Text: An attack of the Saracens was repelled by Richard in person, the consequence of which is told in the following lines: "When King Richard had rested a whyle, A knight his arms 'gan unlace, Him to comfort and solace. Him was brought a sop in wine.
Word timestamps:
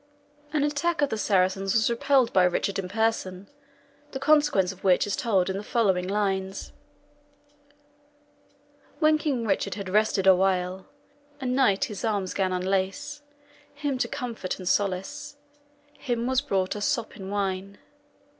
An 0.51 0.63
attack 0.63 1.03
of 1.03 1.09
the 1.11 1.17
Saracens 1.19 1.75
was 1.75 1.87
repelled 1.87 2.33
by 2.33 2.43
Richard 2.43 2.79
in 2.79 2.89
person, 2.89 3.47
the 4.13 4.19
consequence 4.19 4.71
of 4.71 4.83
which 4.83 5.05
is 5.05 5.15
told 5.15 5.47
in 5.47 5.55
the 5.55 5.61
following 5.63 6.07
lines: 6.07 6.71
"When 8.97 9.19
King 9.19 9.45
Richard 9.45 9.75
had 9.75 9.89
rested 9.89 10.25
a 10.25 10.33
whyle, 10.35 10.87
A 11.39 11.45
knight 11.45 11.85
his 11.85 12.03
arms 12.03 12.33
'gan 12.33 12.51
unlace, 12.51 13.21
Him 13.75 13.99
to 13.99 14.07
comfort 14.07 14.57
and 14.57 14.67
solace. 14.67 15.37
Him 15.99 16.25
was 16.25 16.41
brought 16.41 16.75
a 16.75 16.81
sop 16.81 17.15
in 17.15 17.29
wine. 17.29 17.77